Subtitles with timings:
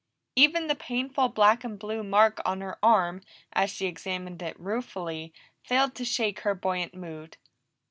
[0.35, 3.21] Even the painful black and blue mark on her arm,
[3.53, 5.31] as she examined it ruefully,
[5.63, 7.37] failed to shake her buoyant mood.